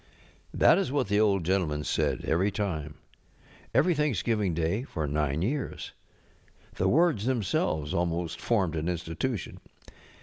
[0.55, 2.95] ŌĆØ That is what the Old Gentleman said every time.
[3.71, 5.91] Every Thanksgiving Day for nine years.
[6.75, 9.59] TJic words themselves almost formed an Institution.